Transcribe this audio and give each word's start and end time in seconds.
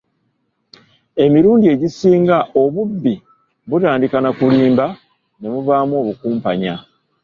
Emirundi 1.23 1.65
egisinga 1.75 2.37
obubbi 2.61 3.13
butandika 3.69 4.17
nakulimbalimba, 4.19 4.85
ne 5.37 5.47
muvaamu 5.53 5.93
okukumpanya. 6.01 6.73